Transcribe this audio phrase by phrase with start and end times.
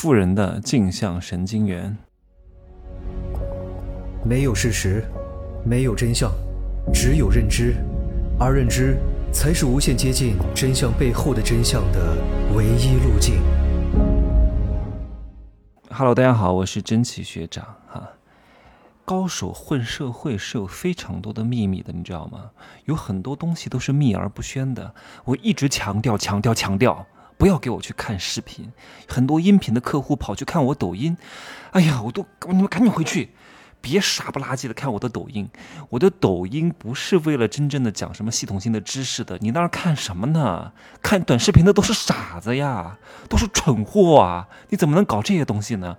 [0.00, 1.94] 富人的镜像神经元。
[4.24, 5.04] 没有事实，
[5.62, 6.32] 没有真相，
[6.90, 7.74] 只有认知，
[8.38, 8.96] 而认知
[9.30, 12.16] 才是无限接近真相背后的真相的
[12.56, 13.42] 唯一路径。
[15.90, 18.08] Hello，大家好，我是真奇学长哈。
[19.04, 22.52] 高手混社会是有非常多的秘密的，你知道吗？
[22.86, 24.94] 有很多东西都是秘而不宣的。
[25.26, 27.04] 我一直强调、强调、强调，
[27.40, 28.70] 不要给我去看视频。
[29.08, 31.16] 很多音频的客户跑去看我抖音，
[31.70, 33.30] 哎呀，我都你们赶紧回去，
[33.80, 35.48] 别傻不拉几的看我的抖音。
[35.88, 40.72] 我的抖音不是为了真正的讲什么系统性的知识的，你那儿看什么呢？
[41.00, 42.98] 看短视频的都是傻子呀，
[43.30, 44.46] 都是蠢货啊！
[44.68, 45.96] 你怎么能搞这些东西呢？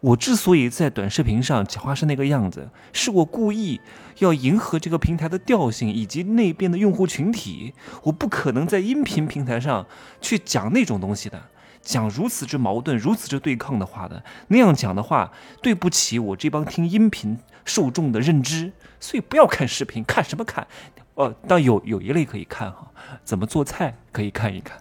[0.00, 3.80] 我之所以在短视频上讲话是那个样子，是我故意
[4.18, 7.74] 要迎合这个平台的调性以及那边的用户群体。
[8.04, 9.84] 我不可能在音频平台上
[10.20, 11.42] 去讲那种东西的，
[11.80, 14.22] 讲如此之矛盾、如此之对抗的话的。
[14.48, 18.72] 那样讲的话，对不起我这帮听音频受众的认知。
[19.00, 20.66] 所以不要看视频，看什么看？
[21.14, 22.88] 哦，但有有一类可以看哈，
[23.24, 24.78] 怎么做菜可以看一看。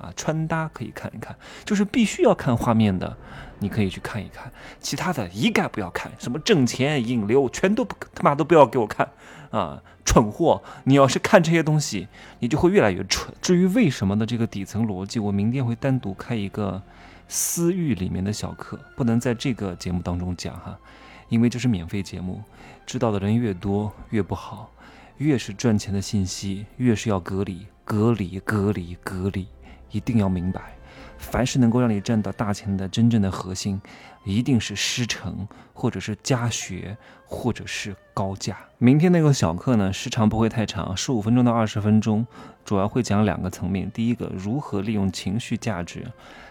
[0.00, 3.16] 啊，穿搭可以看一看，就是必须要看画面的，
[3.58, 6.10] 你可以去看一看，其他的一概不要看。
[6.18, 9.10] 什么挣钱引流，全都不他妈都不要给我看
[9.50, 9.82] 啊！
[10.04, 13.34] 蠢货，你要是看这些东西，你就会越来越蠢。
[13.42, 16.80] 至于为什么的这个底层逻辑，我明天会单独开一个
[17.28, 20.78] 私域里面的小课，不能在这个节目当中讲哈，
[21.28, 22.42] 因为这是免费节目，
[22.86, 24.70] 知道的人越多越不好，
[25.18, 29.46] 越是赚钱的信息，越是要隔离、隔离、隔离、隔离。
[29.90, 30.76] 一定要明白，
[31.16, 33.80] 凡是能够让你赚到大钱的真正的核心，
[34.24, 38.56] 一定是师承，或者是家学，或者是高价。
[38.78, 42.26] 明天那个小课呢，时长不会太长，十五分钟到二十分钟，
[42.64, 43.90] 主要会讲两个层面。
[43.90, 46.06] 第一个，如何利用情绪价值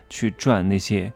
[0.09, 1.11] 去赚那些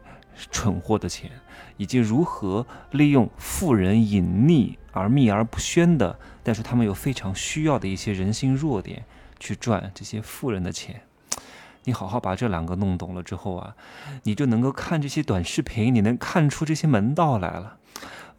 [0.50, 1.30] 蠢货的钱，
[1.76, 9.04] 以及如何利用富人隐匿而秘而不宣的，但是他们有非常需要的一些人性弱点，
[9.38, 11.02] 去赚这些富人的钱。
[11.84, 13.74] 你好好把这两个弄懂了之后啊，
[14.22, 17.78] 你就能够看这些短视频，你能看出这些门道来了。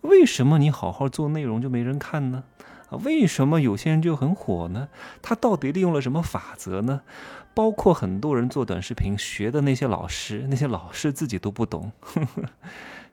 [0.02, 2.44] 为什么你好好做内容就没人看呢？
[2.90, 4.90] 啊，为什么有些人就很火呢？
[5.22, 7.02] 他到底利用了什么法则呢？
[7.54, 12.44] 包括很多人做短视频学的那些老师，那些老师自己都不懂，呵呵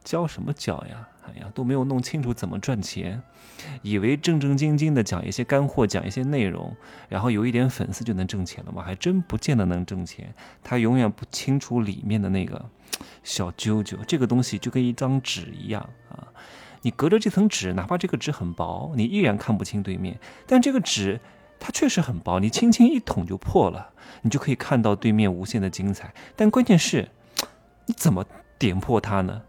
[0.02, 1.08] 教什么教呀？
[1.26, 3.22] 哎呀，都没有弄清楚怎么赚钱，
[3.82, 6.74] 以为正正经经的讲一些干货，讲一些内容，
[7.08, 8.82] 然后有一点粉丝就能挣钱了吗？
[8.82, 10.34] 还真不见得能挣钱。
[10.62, 12.64] 他永远不清楚里面的那个
[13.22, 16.26] 小揪揪，这个东西就跟一张纸一样啊。
[16.82, 20.18] 你隔着这层纸，哪怕这个纸很薄，你依然看不清对面。
[20.46, 21.20] 但这个纸
[21.60, 23.90] 它确实很薄，你轻轻一捅就破了，
[24.22, 26.12] 你就可以看到对面无限的精彩。
[26.34, 27.10] 但关键是，
[27.84, 28.24] 你怎么
[28.58, 29.42] 点破它呢？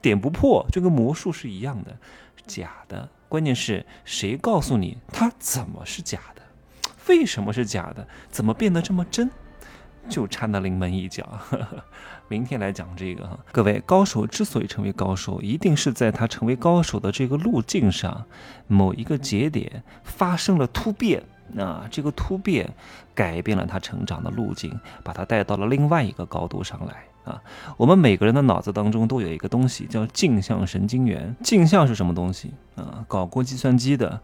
[0.00, 1.96] 点不破，就跟魔术是一样的，
[2.46, 3.08] 假的。
[3.28, 6.42] 关键是谁告诉你它怎么是假的？
[7.08, 8.06] 为什么是假的？
[8.30, 9.30] 怎么变得这么真？
[10.08, 11.24] 就差那临门一脚。
[11.50, 11.84] 呵 呵
[12.28, 18.24] 明天来讲这个哈，各位高手之所以成为高手，一定是在他成为高手的这个路径上，
[18.68, 21.22] 某一个节点发生了突变。
[21.56, 22.68] 啊，这个突变
[23.14, 27.42] 改变了他成长的路径，把他带到了另外一个高度上来啊！
[27.76, 31.34] 我们每个人的脑子当中都有一个东西叫镜像神经元。
[31.42, 33.04] 镜像是什么东西啊？
[33.08, 34.20] 搞过计算机的，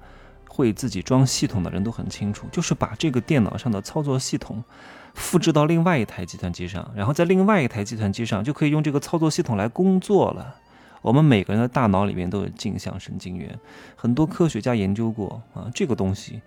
[0.49, 4.63] 会自己装系统的人都很清楚，就是把这个电脑上的操作系统
[5.15, 10.57] 复制到另外一台计算机上，然后在另外一台计算机上就可以用这个操作系统来工作了。
[11.01, 13.59] 我们每个人的大脑里面都有镜像神经元，
[13.97, 16.41] 很多科学家研究过啊，这个东西。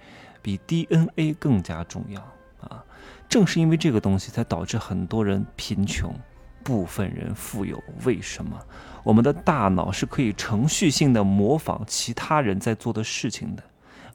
[0.45, 2.21] 比 DNA 更加重要
[2.61, 2.85] 啊！
[3.27, 6.13] 正是因为这个东西，才导致很多人贫穷，
[6.63, 7.83] 部分人富有。
[8.03, 8.55] 为什么？
[9.03, 13.63] 我们的大脑是可以程序性的模仿其他人在做的事情的，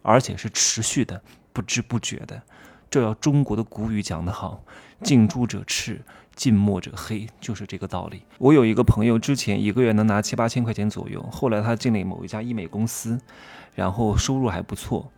[0.02, 1.20] 而且是持续的、
[1.52, 2.40] 不知不觉的。
[2.88, 4.62] 这要中国的古语讲得好
[5.02, 6.00] ：“近朱者赤，
[6.36, 8.22] 近墨者黑”，就是这个道理。
[8.38, 13.20] 我有一个朋友，之前一个月能拿七八千块钱左右，后来他进了某一家医美公司，
[13.75, 15.10] 然后收入还不错。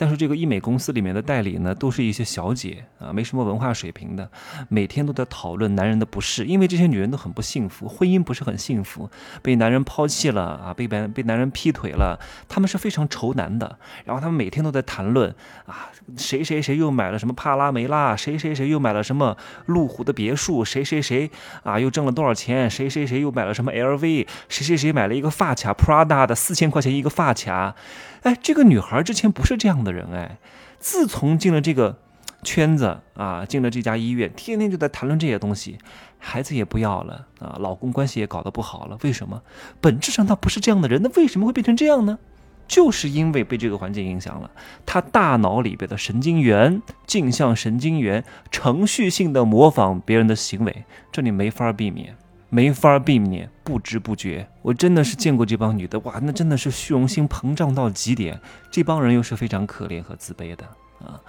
[0.00, 4.30] 但是这个医美公司里面的代理呢，都是一些小姐啊，没什么文化水平的，
[4.70, 9.10] 每天都在讨论男人的不是，因为这些女人都很不幸福，婚姻不是很幸福，
[9.42, 12.18] 被男人抛弃了啊，被被被男人劈腿了，
[12.48, 13.78] 他们是非常愁男的。
[14.06, 15.34] 然后他们每天都在谈论
[15.66, 19.36] 啊，谁谁谁又买了什么帕拉梅拉，谁谁谁又买了什么
[19.66, 21.30] 路虎的别墅，谁谁谁
[21.62, 27.74] 啊又挣了多少钱，谁谁谁又买了什么 LV，谁谁谁买了一个发卡 Prada 的四千块钱一个发卡。
[28.22, 30.38] 哎，这个女孩之前不是这样的人哎，
[30.78, 31.98] 自从进了这个
[32.42, 35.78] 圈子啊，进了这家医院，天天就在谈论这些东西，
[36.18, 38.98] 孩子也不要了啊，老公关系也搞得不好了。
[39.02, 39.42] 为什么？
[39.80, 42.18] 本质上他不是这样的人，那为什么会变成这样呢？
[42.66, 44.48] 就是因为被这个环境影响了，
[44.86, 52.16] 他大脑里边的神经元、镜像神经元程序性的模仿别人的行为，这里没法避免，
[52.50, 54.48] 没法避免，不知不觉。
[54.62, 58.40] 我真的是见过这帮女的，哇，那真的是虚荣心膨胀到极点。
[58.70, 60.64] 这帮人又是非常可怜和自卑的
[60.98, 61.20] 啊，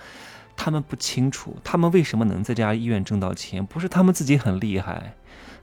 [0.58, 5.14] 他们不清楚，他们为什么能在这家医院挣到钱，不是他们自己很厉害。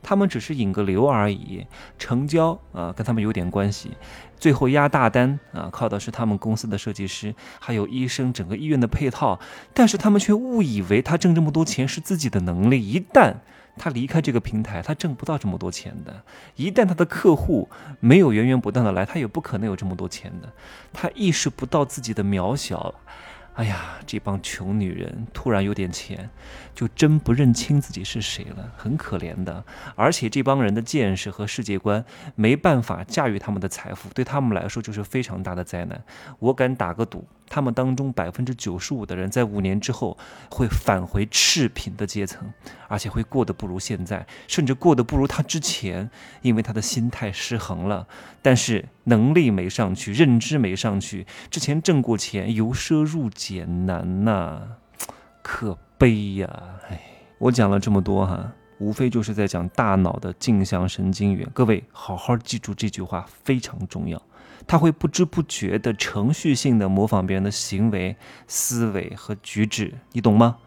[0.01, 1.67] 他们只是引个流而已，
[1.99, 3.91] 成交啊，跟他们有点关系。
[4.39, 9.41] 最后压大单啊，靠的是他们公司的设计师，还有医生，整个医院的配套。
[9.75, 12.81] 但是他们却误以为他挣这么多钱是自己的能力。
[12.81, 13.35] 一旦
[13.79, 16.23] 他离开这个平台，他挣不到这么多钱的。
[16.57, 17.69] 一旦他的客户
[18.01, 20.53] 没有源源不断的来，他也不可能有这么多钱的。
[20.93, 22.95] 他意识不到自己的渺小。
[23.55, 26.31] 哎呀，这帮穷女人突然有点钱，
[26.77, 29.65] 就真不认清自己是谁了，很可怜的。
[29.97, 32.05] 而且这帮人的见识和世界观
[32.37, 36.05] 没办法驾驭他们的财富，对他们来说就是非常大的灾难。
[36.39, 37.27] 我敢打个赌。
[37.49, 40.17] 他们当中百分之九十五的人在五年之后
[40.51, 42.53] 会返回赤贫的阶层，
[42.89, 46.11] 而且会过得不如现在，甚至过得不如他之前，
[46.43, 48.07] 因为他的心态失衡了。
[48.43, 54.63] 但是能力没上去，认知没上去，之前挣过钱，由奢入俭难呐，
[55.43, 56.49] 可悲呀！
[56.89, 57.01] 哎，
[57.39, 61.49] 我讲了这么多哈，无非就是在讲大脑的镜像神经元。
[61.53, 64.21] 各位好好记住这句话，非常重要。
[64.69, 68.17] 他会不知不觉的程序性的模仿别人的行为、
[68.47, 70.59] 思维和举止，你懂吗？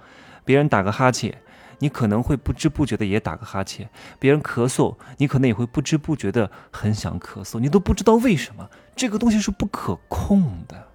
[0.44, 1.38] 别人打个哈欠，
[1.78, 3.86] 你可能会不知不觉的也打个哈欠；
[4.20, 8.68] 别人咳嗽，你可能也会不知不觉的很想咳嗽，你都不知道为什么。
[8.96, 10.88] 这个东西是不可控的，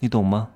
[0.00, 0.50] 你懂吗？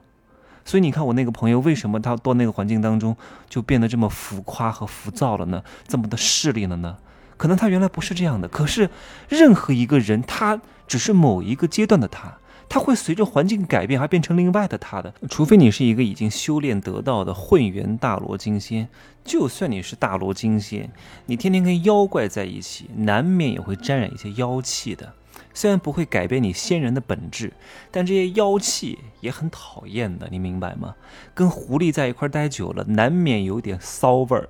[0.65, 3.17] 所以你看我那个朋友，为什么他到那个环境当中
[3.49, 5.63] 就变得这么浮夸和浮躁了呢？
[5.87, 6.99] 这么的势利了呢？
[7.43, 8.89] 可能他原来不是这样的，可是
[9.29, 15.13] 任何一个人，他只是某一个阶段的他，他会随着环境改变而变成另外的他的。
[15.29, 18.87] 除非你是一个已经修炼得道的混元大罗金仙，
[19.25, 20.89] 就算你是大罗金仙，
[21.27, 25.13] 你天天跟妖怪在一起，难免也会沾染一些妖气的。
[25.55, 27.53] 虽然不会改变你仙人的本质，
[27.91, 30.95] 但这些妖气也很讨厌的，你明白吗？
[31.35, 34.47] 跟狐狸在一块待久了，难免有点骚味儿；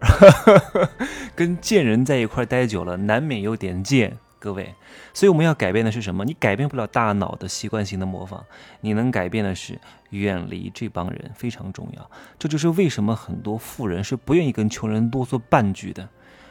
[1.34, 4.16] 跟贱人在一块待久了，难免有点贱。
[4.38, 4.74] 各位，
[5.14, 6.24] 所以我们要改变的是什么？
[6.24, 8.42] 你改变不了大脑的习惯性的模仿，
[8.80, 9.78] 你能改变的是
[10.10, 12.10] 远离这帮人，非常重要。
[12.40, 16.08] 这就是为什么很多富人是不愿意跟穷人多说半句的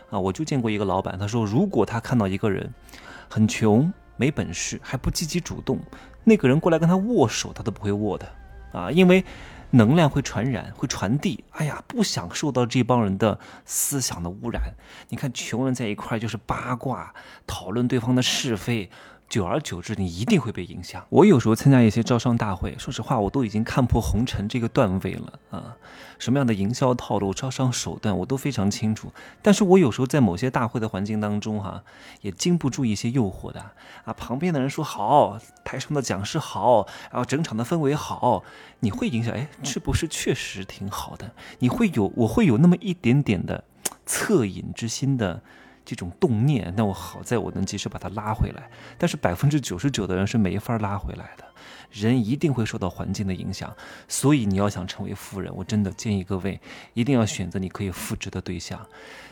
[0.10, 0.18] 啊！
[0.18, 2.74] 我就见过一个老板，他说，如果他看到一个人
[3.28, 3.92] 很穷。
[4.22, 5.80] 没本事还不积极主动，
[6.24, 8.32] 那个人过来跟他握手，他都不会握的
[8.72, 8.92] 啊！
[8.92, 9.26] 因为
[9.72, 11.44] 能量会传染，会传递。
[11.54, 14.62] 哎呀，不想受到这帮人的思想的污染。
[15.10, 17.16] 你看，穷人在一块就是八卦，
[17.48, 18.92] 讨论对方的是非。
[19.32, 21.06] 久而久之，你一定会被影响。
[21.08, 25.78] 我有时候参加一些招商大会，说实话，我都已经看破红尘这个段位了啊！
[26.20, 29.10] 什么样的营销套路、招商手段，我都非常清楚。
[29.42, 31.82] 但是我有时候在某些大会的环境当中，哈，
[32.20, 33.62] 也经不住一些诱惑的
[34.04, 34.12] 啊。
[34.12, 38.44] 旁边的人说好，台上的讲师好，然后整场的氛围好，
[38.82, 39.34] 你会影响？
[39.34, 41.32] 哎，是不是确实挺好的？
[41.60, 43.64] 你会有，我会有那么一点点的
[44.06, 45.42] 恻隐之心的。
[45.92, 48.70] 这种动念，那我好在我能及时把它拉回来。
[48.98, 51.44] 但是百分之九十九的人是没法拉回来的，
[51.92, 53.76] 人一定会受到环境的影响。
[54.08, 56.58] 所以你要想成为富人，我真的建议各位
[56.94, 58.80] 一定要选择你可以复制的对象。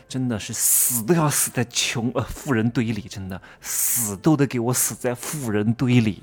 [0.06, 6.22] 真的是死都要死在穷呃富人堆里，真的死都得给我死在富人堆里。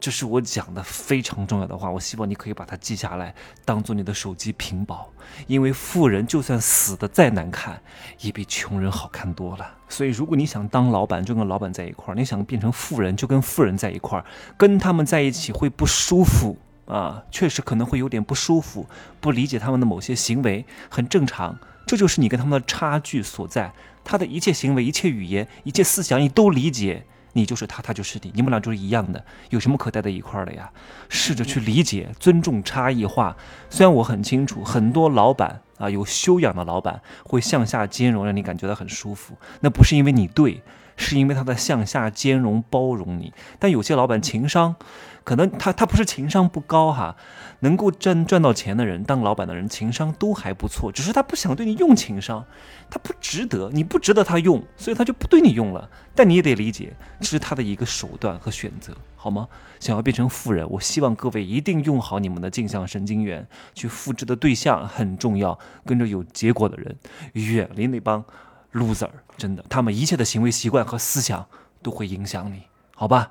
[0.00, 5.10] 这是我讲的非常重要的话，我希望你可以把它记下来，当做你的手机屏保。
[5.46, 7.82] 因为富人就算死的再难看，
[8.20, 9.74] 也比穷人好看多了。
[9.88, 14.24] 所以，如果你想当老板，就跟老板在一块儿；你想变成富人，就跟富人在一块儿。
[14.56, 18.86] 跟他们在一起会不舒服啊，确实可能会有点不舒服，
[19.20, 21.58] 不理解他们的某些行为，很正常。
[21.86, 23.72] 这就是你跟他们的差距所在。
[24.04, 27.04] 他的一切行为、一切语言、一切思想，你都理解。
[27.32, 30.70] 你就是他，他就是你，你们俩就是一样的，有什么可待在一块儿的呀？
[31.08, 33.36] 试着去理解、尊重差异化。
[33.70, 39.36] 虽然我很清楚，很多老板啊，有修养的老板会向下兼容，让你感觉到很舒服。
[39.60, 40.62] 那不是因为你对，
[40.98, 43.32] 是因为他在向下兼容包容你。
[43.58, 44.76] 但有些老板情商，
[45.24, 47.16] 可能他他不是情商不高哈，
[47.60, 52.44] 能够赚赚到钱的人，当老板的人情商都还不错，只是他不想对你用情商，
[52.90, 55.88] 他不值得，你不值得他用，所以他就不对你用了。
[56.14, 59.48] 但你也得理解，这是他的一个手段和选择，好吗？
[59.78, 66.96] 想要变成富人，我希望各位一定用好你们的镜像神经元，去复制的对象很重要，跟着有结果的人，
[67.34, 68.24] 远离那帮
[68.72, 71.46] loser，真的，他们一切的行为习惯和思想
[71.82, 72.62] 都会影响你，
[72.94, 73.30] 好吧？